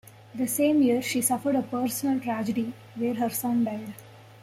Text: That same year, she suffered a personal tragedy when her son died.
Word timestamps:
That 0.33 0.49
same 0.49 0.81
year, 0.81 0.99
she 1.03 1.21
suffered 1.21 1.55
a 1.55 1.61
personal 1.61 2.19
tragedy 2.19 2.73
when 2.95 3.17
her 3.17 3.29
son 3.29 3.63
died. 3.65 3.93